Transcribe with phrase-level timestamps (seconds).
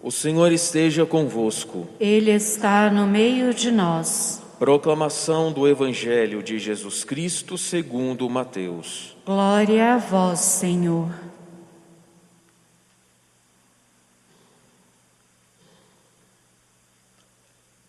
[0.00, 1.88] O Senhor esteja convosco.
[1.98, 4.40] Ele está no meio de nós.
[4.58, 9.16] Proclamação do Evangelho de Jesus Cristo segundo Mateus.
[9.26, 11.08] Glória a vós, Senhor.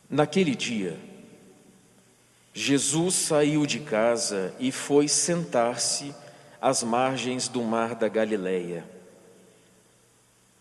[0.10, 0.98] Naquele dia,
[2.52, 6.14] Jesus saiu de casa e foi sentar-se
[6.60, 8.84] às margens do mar da Galileia.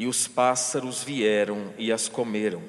[0.00, 2.62] e os pássaros vieram e as comeram.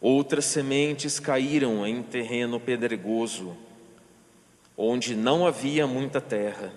[0.00, 3.54] Outras sementes caíram em terreno pedregoso,
[4.78, 6.72] onde não havia muita terra.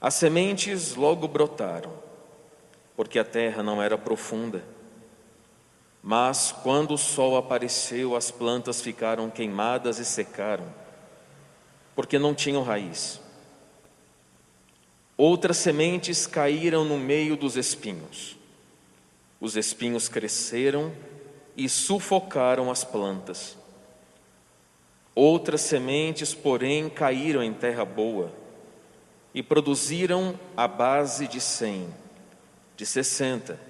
[0.00, 1.92] As sementes logo brotaram,
[2.96, 4.64] porque a terra não era profunda.
[6.02, 10.66] Mas quando o sol apareceu, as plantas ficaram queimadas e secaram,
[11.94, 13.20] porque não tinham raiz.
[15.16, 18.36] Outras sementes caíram no meio dos espinhos.
[19.40, 20.92] Os espinhos cresceram
[21.56, 23.56] e sufocaram as plantas.
[25.14, 28.32] Outras sementes, porém, caíram em terra boa
[29.32, 31.92] e produziram a base de cem,
[32.76, 33.60] de sessenta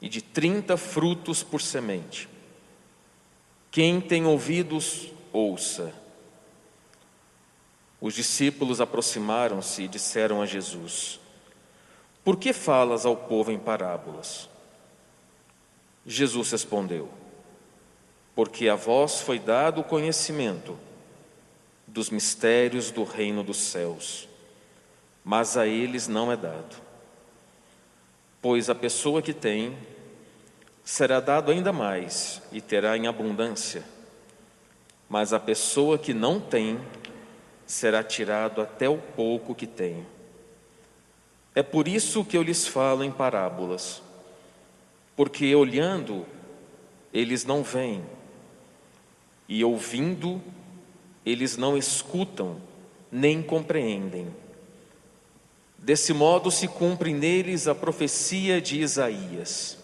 [0.00, 2.28] e de trinta frutos por semente.
[3.70, 5.92] Quem tem ouvidos, ouça.
[8.00, 11.18] Os discípulos aproximaram-se e disseram a Jesus:
[12.24, 14.48] Por que falas ao povo em parábolas?
[16.06, 17.08] Jesus respondeu:
[18.34, 20.78] Porque a vós foi dado o conhecimento
[21.86, 24.28] dos mistérios do reino dos céus,
[25.24, 26.76] mas a eles não é dado.
[28.40, 29.76] Pois a pessoa que tem,
[30.84, 33.82] será dado ainda mais e terá em abundância,
[35.08, 36.80] mas a pessoa que não tem,
[37.68, 40.06] será tirado até o pouco que tem.
[41.54, 44.02] É por isso que eu lhes falo em parábolas,
[45.14, 46.24] porque olhando,
[47.12, 48.02] eles não veem,
[49.46, 50.40] e ouvindo,
[51.26, 52.58] eles não escutam,
[53.12, 54.34] nem compreendem.
[55.76, 59.76] Desse modo se cumpre neles a profecia de Isaías.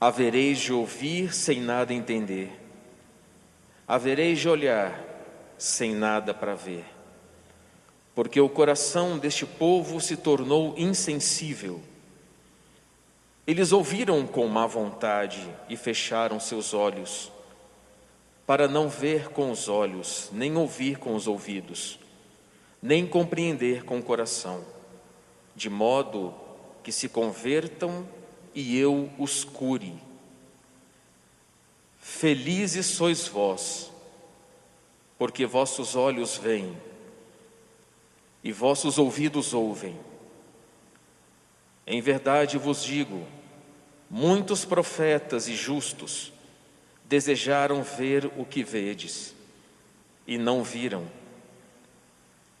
[0.00, 2.52] Havereis de ouvir sem nada entender,
[3.86, 5.09] havereis de olhar
[5.60, 6.86] sem nada para ver,
[8.14, 11.82] porque o coração deste povo se tornou insensível.
[13.46, 17.30] Eles ouviram com má vontade e fecharam seus olhos,
[18.46, 21.98] para não ver com os olhos, nem ouvir com os ouvidos,
[22.80, 24.64] nem compreender com o coração,
[25.54, 26.34] de modo
[26.82, 28.08] que se convertam
[28.54, 29.92] e eu os cure.
[31.98, 33.90] Felizes sois vós,
[35.20, 36.74] porque vossos olhos veem
[38.42, 39.94] e vossos ouvidos ouvem.
[41.86, 43.26] Em verdade vos digo,
[44.08, 46.32] muitos profetas e justos
[47.04, 49.34] desejaram ver o que vedes
[50.26, 51.06] e não viram,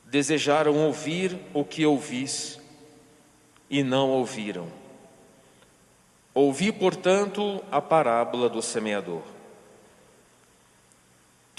[0.04, 2.60] desejaram ouvir o que ouvis
[3.70, 4.70] e não ouviram.
[6.34, 9.39] Ouvi, portanto, a parábola do semeador.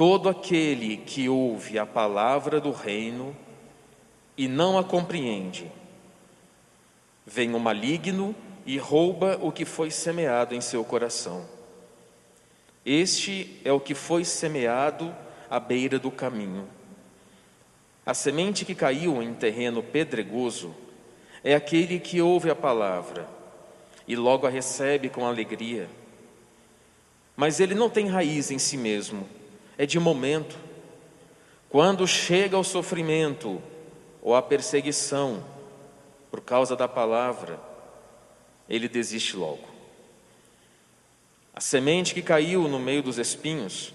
[0.01, 3.38] Todo aquele que ouve a palavra do reino
[4.35, 5.72] e não a compreende,
[7.23, 8.35] vem o maligno
[8.66, 11.45] e rouba o que foi semeado em seu coração.
[12.84, 15.16] Este é o que foi semeado
[15.47, 16.68] à beira do caminho.
[18.03, 20.73] A semente que caiu em terreno pedregoso
[21.44, 23.29] é aquele que ouve a palavra
[24.07, 25.88] e logo a recebe com alegria.
[27.36, 29.30] Mas ele não tem raiz em si mesmo,
[29.81, 30.56] é de momento.
[31.68, 33.60] Quando chega o sofrimento
[34.22, 35.44] ou a perseguição
[36.30, 37.60] por causa da palavra,
[38.69, 39.68] ele desiste logo.
[41.51, 43.92] A semente que caiu no meio dos espinhos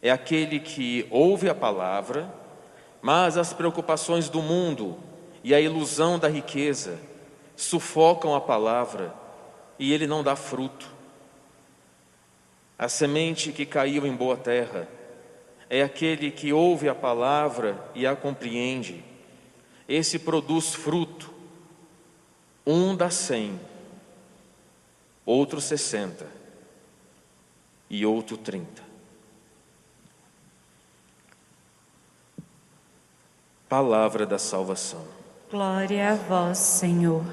[0.00, 2.34] é aquele que ouve a palavra,
[3.02, 4.96] mas as preocupações do mundo
[5.44, 6.98] e a ilusão da riqueza
[7.54, 9.14] sufocam a palavra
[9.78, 10.95] e ele não dá fruto.
[12.78, 14.86] A semente que caiu em boa terra
[15.68, 19.02] é aquele que ouve a palavra e a compreende.
[19.88, 21.32] Esse produz fruto.
[22.66, 23.60] Um dá cem,
[25.24, 26.26] outro sessenta
[27.88, 28.82] e outro trinta.
[33.68, 35.06] Palavra da salvação.
[35.50, 37.24] Glória a vós, Senhor.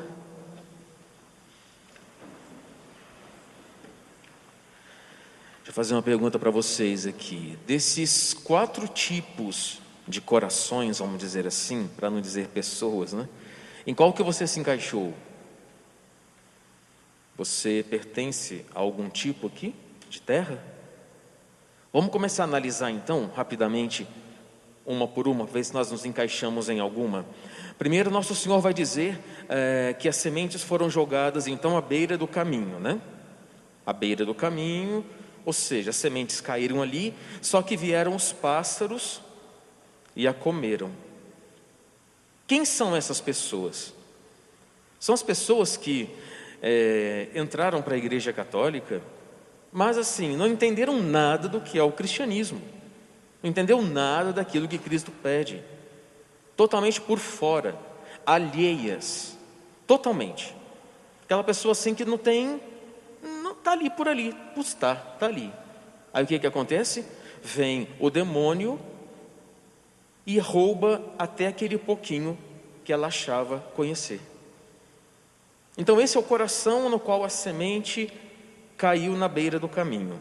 [5.63, 7.57] Deixa eu fazer uma pergunta para vocês aqui.
[7.65, 13.29] Desses quatro tipos de corações, vamos dizer assim, para não dizer pessoas, né?
[13.87, 15.13] Em qual que você se encaixou?
[17.37, 19.73] Você pertence a algum tipo aqui
[20.09, 20.61] de terra?
[21.93, 24.05] Vamos começar a analisar então, rapidamente,
[24.85, 27.25] uma por uma, ver se nós nos encaixamos em alguma.
[27.79, 29.17] Primeiro, nosso Senhor vai dizer
[29.47, 32.99] é, que as sementes foram jogadas então à beira do caminho, né?
[33.85, 35.05] À beira do caminho,
[35.45, 39.21] ou seja, as sementes caíram ali, só que vieram os pássaros
[40.15, 40.91] e a comeram.
[42.47, 43.93] Quem são essas pessoas?
[44.99, 46.09] São as pessoas que
[46.61, 49.01] é, entraram para a Igreja Católica,
[49.71, 52.61] mas assim, não entenderam nada do que é o cristianismo,
[53.41, 55.61] não entendeu nada daquilo que Cristo pede,
[56.55, 57.75] totalmente por fora,
[58.25, 59.37] alheias,
[59.85, 60.55] totalmente.
[61.25, 62.61] Aquela pessoa assim que não tem,
[63.63, 65.51] está ali por ali, está, está ali.
[66.13, 67.05] Aí o que, que acontece?
[67.41, 68.79] Vem o demônio
[70.25, 72.37] e rouba até aquele pouquinho
[72.83, 74.19] que ela achava conhecer.
[75.77, 78.11] Então, esse é o coração no qual a semente
[78.77, 80.19] caiu na beira do caminho.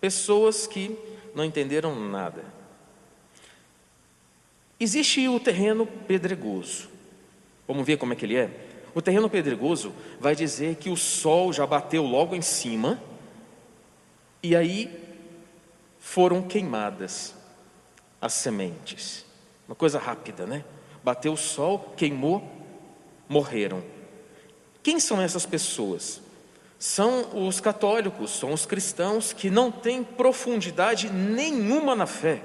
[0.00, 0.96] Pessoas que
[1.34, 2.44] não entenderam nada.
[4.78, 6.88] Existe o terreno pedregoso.
[7.68, 8.69] Vamos ver como é que ele é?
[8.94, 13.00] O terreno pedregoso vai dizer que o sol já bateu logo em cima
[14.42, 14.90] e aí
[15.98, 17.34] foram queimadas
[18.20, 19.24] as sementes.
[19.68, 20.64] Uma coisa rápida, né?
[21.04, 22.42] Bateu o sol, queimou,
[23.28, 23.82] morreram.
[24.82, 26.20] Quem são essas pessoas?
[26.78, 32.42] São os católicos, são os cristãos que não têm profundidade nenhuma na fé.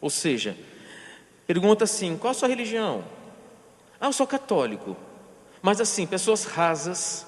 [0.00, 0.56] Ou seja,
[1.46, 3.04] pergunta assim: qual a sua religião?
[4.00, 4.96] Ah, eu sou católico.
[5.62, 7.26] Mas assim, pessoas rasas,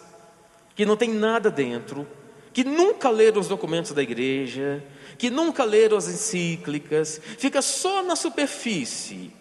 [0.74, 2.06] que não tem nada dentro,
[2.52, 4.84] que nunca leram os documentos da igreja,
[5.16, 9.32] que nunca leram as encíclicas, fica só na superfície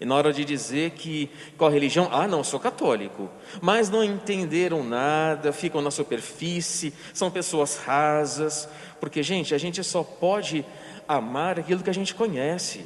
[0.00, 3.28] e na hora de dizer que qual religião, ah, não, sou católico,
[3.60, 8.68] mas não entenderam nada, ficam na superfície, são pessoas rasas,
[9.00, 10.64] porque, gente, a gente só pode
[11.06, 12.84] amar aquilo que a gente conhece.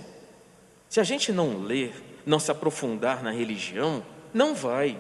[0.88, 1.92] Se a gente não ler,
[2.24, 4.98] não se aprofundar na religião, não vai.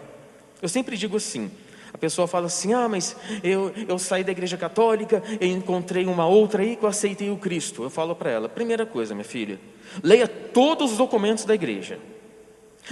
[0.62, 1.50] Eu sempre digo assim:
[1.92, 6.26] a pessoa fala assim: ah, mas eu, eu saí da igreja católica, e encontrei uma
[6.26, 7.82] outra aí que eu aceitei o Cristo.
[7.82, 9.60] Eu falo para ela: primeira coisa, minha filha,
[10.02, 11.98] leia todos os documentos da igreja.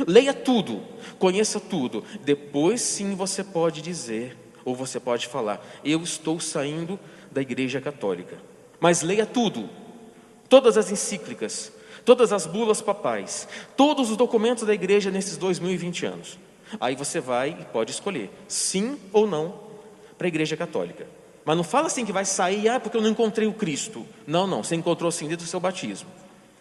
[0.07, 0.83] Leia tudo,
[1.19, 2.05] conheça tudo.
[2.25, 6.99] Depois sim você pode dizer, ou você pode falar: eu estou saindo
[7.31, 8.37] da igreja católica.
[8.81, 9.69] Mas leia tudo,
[10.49, 11.73] todas as encíclicas,
[12.05, 13.47] todas as bulas papais,
[13.77, 16.39] todos os documentos da igreja nesses 2020 anos.
[16.79, 19.55] Aí você vai e pode escolher sim ou não
[20.19, 21.07] para a igreja católica.
[21.45, 24.07] Mas não fala assim que vai sair, ah, porque eu não encontrei o Cristo.
[24.27, 26.09] Não, não, você encontrou sim dentro do seu batismo.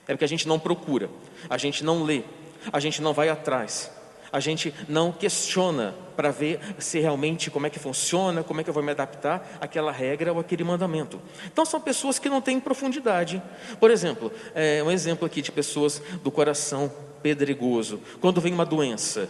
[0.08, 1.10] É porque a gente não procura,
[1.50, 2.24] a gente não lê,
[2.72, 3.92] a gente não vai atrás,
[4.32, 8.70] a gente não questiona para ver se realmente como é que funciona, como é que
[8.70, 11.22] eu vou me adaptar àquela regra ou aquele mandamento.
[11.46, 13.42] Então são pessoas que não têm profundidade.
[13.80, 16.92] Por exemplo, é, um exemplo aqui de pessoas do coração
[17.22, 18.02] pedregoso.
[18.20, 19.30] Quando vem uma doença,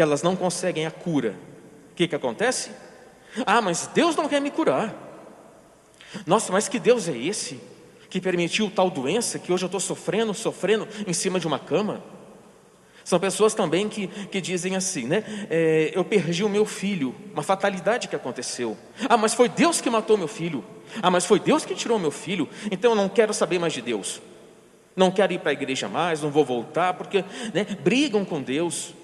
[0.00, 1.34] que elas não conseguem a cura,
[1.92, 2.70] o que, que acontece?
[3.44, 4.94] Ah, mas Deus não quer me curar.
[6.26, 7.60] Nossa, mas que Deus é esse
[8.08, 12.02] que permitiu tal doença que hoje eu estou sofrendo, sofrendo em cima de uma cama?
[13.04, 15.22] São pessoas também que, que dizem assim, né?
[15.50, 18.78] É, eu perdi o meu filho, uma fatalidade que aconteceu.
[19.06, 20.64] Ah, mas foi Deus que matou meu filho.
[21.02, 22.48] Ah, mas foi Deus que tirou meu filho.
[22.70, 24.22] Então eu não quero saber mais de Deus.
[24.96, 28.94] Não quero ir para a igreja mais, não vou voltar, porque né, brigam com Deus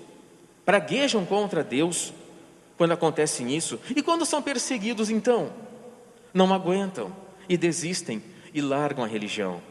[0.66, 2.12] praguejam contra Deus
[2.76, 3.80] quando acontece isso.
[3.94, 5.50] E quando são perseguidos, então,
[6.34, 7.14] não aguentam
[7.48, 9.62] e desistem e largam a religião.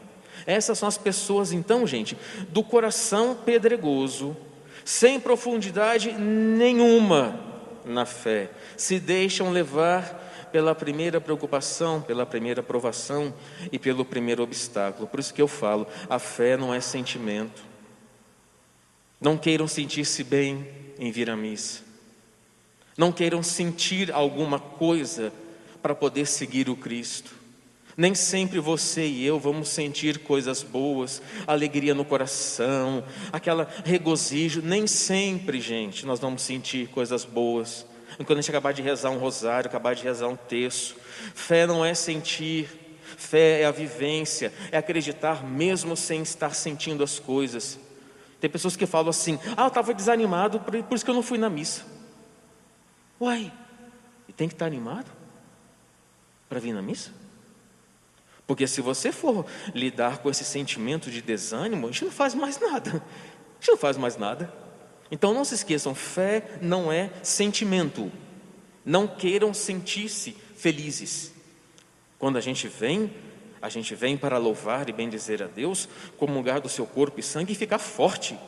[0.46, 2.16] Essas são as pessoas, então, gente,
[2.48, 4.36] do coração pedregoso,
[4.84, 7.38] sem profundidade nenhuma
[7.84, 13.34] na fé, se deixam levar pela primeira preocupação, pela primeira provação
[13.70, 15.06] e pelo primeiro obstáculo.
[15.06, 17.62] Por isso que eu falo, a fé não é sentimento.
[19.20, 20.66] Não queiram sentir-se bem,
[20.98, 21.80] em vir à missa.
[22.96, 25.32] Não queiram sentir alguma coisa
[25.82, 27.34] para poder seguir o Cristo.
[27.96, 34.60] Nem sempre você e eu vamos sentir coisas boas, alegria no coração, aquela regozijo.
[34.60, 37.86] Nem sempre, gente, nós vamos sentir coisas boas.
[38.18, 40.96] quando a gente acabar de rezar um rosário, acabar de rezar um texto.
[41.34, 42.68] Fé não é sentir,
[43.16, 47.78] fé é a vivência, é acreditar mesmo sem estar sentindo as coisas.
[48.40, 51.38] Tem pessoas que falam assim: ah, eu estava desanimado, por isso que eu não fui
[51.38, 51.84] na missa.
[53.20, 53.52] Uai,
[54.28, 55.10] e tem que estar animado
[56.48, 57.10] para vir na missa?
[58.46, 62.60] Porque se você for lidar com esse sentimento de desânimo, a gente não faz mais
[62.60, 62.90] nada.
[62.90, 64.52] A gente não faz mais nada.
[65.10, 68.12] Então não se esqueçam, fé não é sentimento.
[68.84, 71.32] Não queiram sentir-se felizes.
[72.18, 73.12] Quando a gente vem,
[73.60, 77.52] a gente vem para louvar e bendizer a Deus, comungar do seu corpo e sangue
[77.52, 78.38] e ficar forte.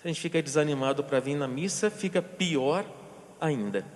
[0.00, 2.84] Se a gente fica desanimado para vir na missa, fica pior
[3.40, 3.86] ainda.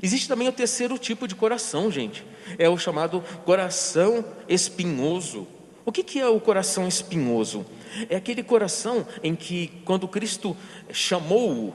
[0.00, 2.24] Existe também o terceiro tipo de coração, gente.
[2.58, 5.46] É o chamado coração espinhoso.
[5.84, 7.66] O que é o coração espinhoso?
[8.08, 10.56] É aquele coração em que, quando Cristo
[10.92, 11.74] chamou,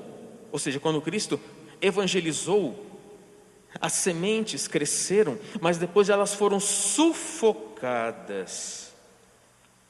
[0.52, 1.40] ou seja, quando Cristo
[1.82, 2.86] evangelizou,
[3.80, 7.67] as sementes cresceram, mas depois elas foram sufocadas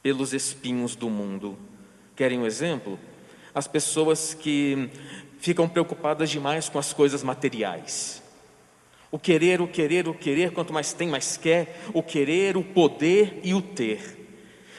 [0.02, 1.58] pelos espinhos do mundo.
[2.16, 2.98] Querem um exemplo?
[3.54, 4.90] As pessoas que
[5.38, 8.22] ficam preocupadas demais com as coisas materiais.
[9.10, 11.80] O querer, o querer, o querer, quanto mais tem, mais quer.
[11.94, 14.16] O querer, o poder e o ter.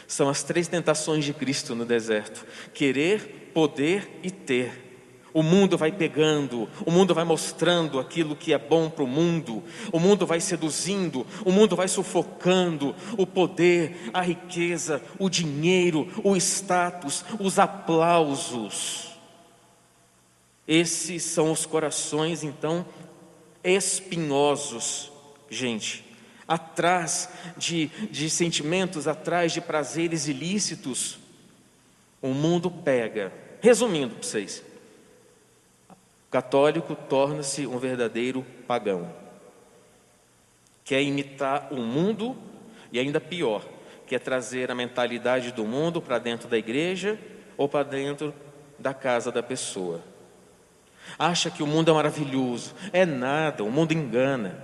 [0.08, 4.89] São as três tentações de Cristo no deserto: querer, poder e ter.
[5.34, 9.64] O mundo vai pegando, o mundo vai mostrando aquilo que é bom para o mundo,
[9.92, 16.36] o mundo vai seduzindo, o mundo vai sufocando o poder, a riqueza, o dinheiro, o
[16.36, 19.10] status, os aplausos.
[20.68, 22.86] Esses são os corações, então,
[23.64, 25.12] espinhosos,
[25.50, 26.06] gente,
[26.48, 31.20] atrás de, de sentimentos, atrás de prazeres ilícitos.
[32.22, 33.32] O mundo pega.
[33.62, 34.64] Resumindo para vocês,
[36.30, 39.12] católico torna-se um verdadeiro pagão.
[40.84, 42.36] Quer imitar o mundo
[42.92, 43.64] e ainda pior,
[44.08, 47.20] quer trazer a mentalidade do mundo para dentro da igreja
[47.58, 48.34] ou para dentro
[48.78, 50.02] da casa da pessoa.
[51.18, 52.74] Acha que o mundo é maravilhoso.
[52.92, 54.64] É nada, o mundo engana.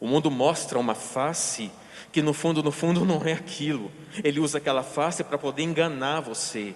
[0.00, 1.70] O mundo mostra uma face
[2.12, 3.90] que no fundo, no fundo não é aquilo.
[4.22, 6.74] Ele usa aquela face para poder enganar você.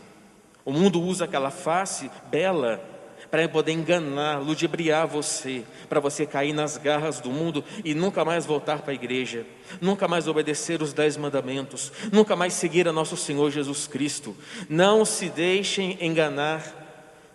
[0.65, 2.83] O mundo usa aquela face bela
[3.31, 8.45] para poder enganar, ludibriar você, para você cair nas garras do mundo e nunca mais
[8.45, 9.47] voltar para a igreja,
[9.81, 14.37] nunca mais obedecer os dez mandamentos, nunca mais seguir a nosso Senhor Jesus Cristo.
[14.69, 16.63] Não se deixem enganar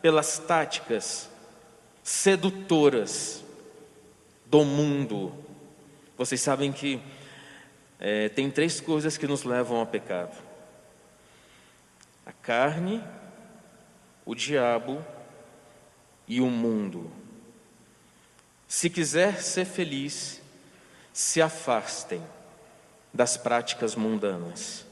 [0.02, 1.30] pelas táticas
[2.04, 3.44] sedutoras
[4.46, 5.34] do mundo.
[6.18, 7.02] Vocês sabem que
[8.00, 10.36] é, tem três coisas que nos levam ao pecado:
[12.26, 13.02] a carne,
[14.26, 15.04] o diabo
[16.28, 17.12] e o mundo.
[18.68, 20.42] Se quiser ser feliz,
[21.14, 22.22] se afastem
[23.14, 24.86] das práticas mundanas,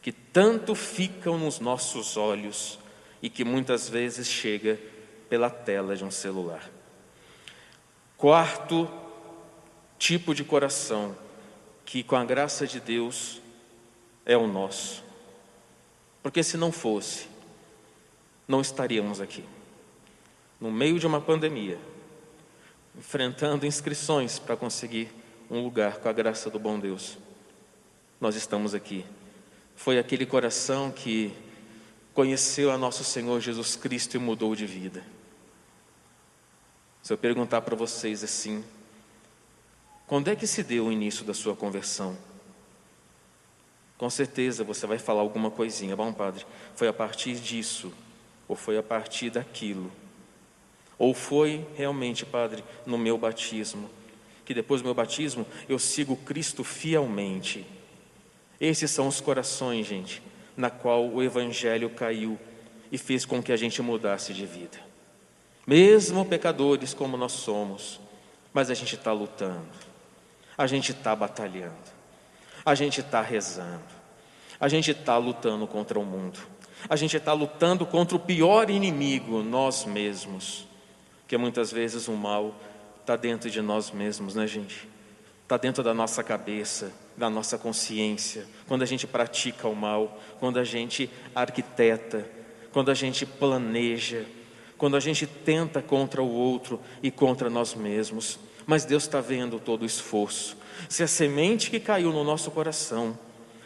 [0.00, 2.78] que tanto ficam nos nossos olhos
[3.20, 4.78] e que muitas vezes chega
[5.28, 6.70] pela tela de um celular.
[8.16, 8.88] Quarto
[9.98, 11.16] tipo de coração,
[11.84, 13.40] que com a graça de Deus
[14.24, 15.04] é o nosso.
[16.22, 17.28] Porque se não fosse,
[18.46, 19.44] não estaríamos aqui
[20.62, 21.76] no meio de uma pandemia,
[22.96, 25.10] enfrentando inscrições para conseguir
[25.50, 27.18] um lugar com a graça do bom Deus.
[28.20, 29.04] Nós estamos aqui.
[29.74, 31.34] Foi aquele coração que
[32.14, 35.02] conheceu a nosso Senhor Jesus Cristo e mudou de vida.
[37.02, 38.64] Se eu perguntar para vocês assim,
[40.06, 42.16] quando é que se deu o início da sua conversão?
[43.98, 47.92] Com certeza você vai falar alguma coisinha, bom padre, foi a partir disso,
[48.46, 49.90] ou foi a partir daquilo.
[50.98, 53.90] Ou foi realmente, Padre, no meu batismo,
[54.44, 57.66] que depois do meu batismo eu sigo Cristo fielmente.
[58.60, 60.22] Esses são os corações, gente,
[60.56, 62.38] na qual o Evangelho caiu
[62.90, 64.78] e fez com que a gente mudasse de vida.
[65.66, 68.00] Mesmo pecadores como nós somos,
[68.52, 69.66] mas a gente está lutando,
[70.58, 71.72] a gente está batalhando,
[72.64, 73.82] a gente está rezando,
[74.60, 76.38] a gente está lutando contra o mundo,
[76.88, 80.66] a gente está lutando contra o pior inimigo, nós mesmos.
[81.22, 82.54] Porque muitas vezes o mal
[83.00, 84.88] está dentro de nós mesmos, né, gente?
[85.42, 88.46] Está dentro da nossa cabeça, da nossa consciência.
[88.66, 92.28] Quando a gente pratica o mal, quando a gente arquiteta,
[92.72, 94.24] quando a gente planeja,
[94.78, 98.38] quando a gente tenta contra o outro e contra nós mesmos.
[98.66, 100.56] Mas Deus está vendo todo o esforço.
[100.88, 103.16] Se a semente que caiu no nosso coração,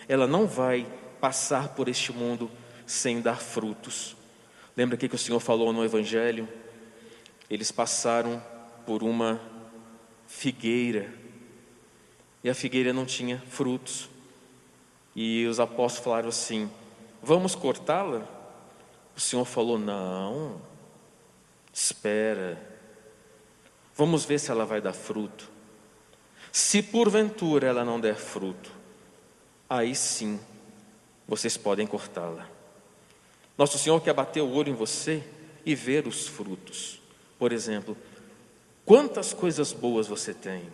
[0.09, 0.87] ela não vai
[1.21, 2.51] passar por este mundo
[2.87, 4.17] sem dar frutos.
[4.77, 6.49] Lembra que o Senhor falou no Evangelho?
[7.50, 8.43] Eles passaram
[8.85, 9.41] por uma
[10.26, 11.12] figueira
[12.47, 14.09] e a figueira não tinha frutos.
[15.17, 16.71] E os apóstolos falaram assim:
[17.21, 18.25] Vamos cortá-la?
[19.17, 20.61] O Senhor falou: Não,
[21.73, 22.57] espera,
[23.97, 25.50] vamos ver se ela vai dar fruto.
[26.53, 28.71] Se porventura ela não der fruto,
[29.69, 30.38] aí sim
[31.26, 32.49] vocês podem cortá-la.
[33.59, 35.21] Nosso Senhor quer bater o olho em você
[35.65, 37.00] e ver os frutos.
[37.38, 37.97] Por exemplo,
[38.85, 40.71] quantas coisas boas você tem?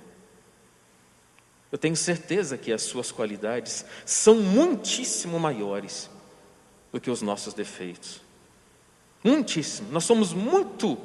[1.70, 6.10] Eu tenho certeza que as suas qualidades são muitíssimo maiores
[6.92, 8.20] do que os nossos defeitos.
[9.24, 9.90] Muitíssimo.
[9.90, 10.98] Nós somos muito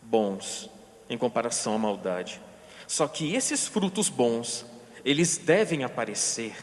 [0.00, 0.70] bons
[1.10, 2.40] em comparação à maldade.
[2.86, 4.64] Só que esses frutos bons,
[5.04, 6.56] eles devem aparecer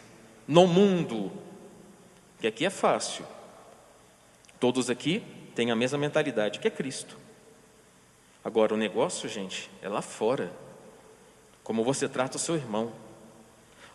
[0.48, 1.32] no mundo,
[2.40, 3.26] que aqui é fácil.
[4.60, 5.24] Todos aqui
[5.54, 7.18] têm a mesma mentalidade, que é Cristo.
[8.44, 10.52] Agora, o negócio, gente, é lá fora.
[11.64, 12.92] Como você trata o seu irmão.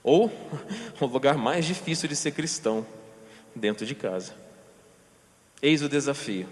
[0.02, 0.30] Ou
[1.00, 2.86] o lugar mais difícil de ser cristão,
[3.54, 4.34] dentro de casa.
[5.60, 6.48] Eis o desafio.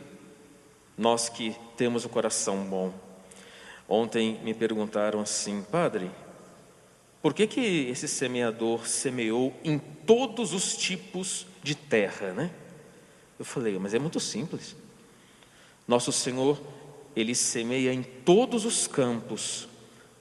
[0.99, 2.93] Nós que temos o coração bom.
[3.89, 6.11] Ontem me perguntaram assim, padre,
[7.23, 12.51] por que, que esse semeador semeou em todos os tipos de terra, né?
[13.39, 14.75] Eu falei, mas é muito simples.
[15.87, 16.61] Nosso Senhor
[17.16, 19.68] ele semeia em todos os campos,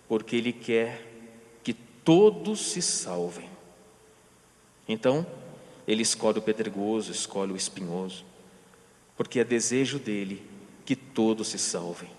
[0.08, 1.02] porque ele quer
[1.64, 3.50] que todos se salvem.
[4.88, 5.26] Então,
[5.88, 8.26] ele escolhe o pedregoso, escolhe o espinhoso,
[9.18, 10.44] porque é desejo dele
[10.86, 12.10] que todos se salvem.